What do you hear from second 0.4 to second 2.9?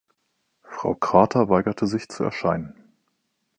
Fr. Crater weigerte sich, zu erscheinen.